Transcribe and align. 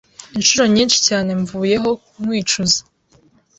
Inshuro 0.37 0.63
nyinshi 0.73 0.97
cyane 1.07 1.29
mvuyeho 1.41 1.91
nkwicuza 2.21 2.79